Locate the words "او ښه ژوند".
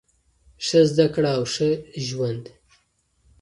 1.37-2.43